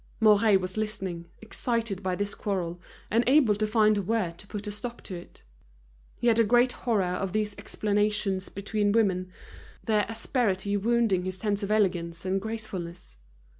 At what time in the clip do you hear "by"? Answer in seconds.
2.01-2.15